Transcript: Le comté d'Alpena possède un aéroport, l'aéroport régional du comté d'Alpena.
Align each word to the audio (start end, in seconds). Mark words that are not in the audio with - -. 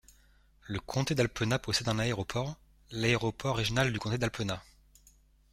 Le 0.63 0.79
comté 0.79 1.13
d'Alpena 1.13 1.59
possède 1.59 1.87
un 1.87 1.99
aéroport, 1.99 2.55
l'aéroport 2.89 3.55
régional 3.55 3.93
du 3.93 3.99
comté 3.99 4.17
d'Alpena. 4.17 4.59